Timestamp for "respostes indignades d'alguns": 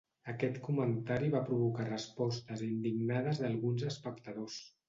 1.91-3.89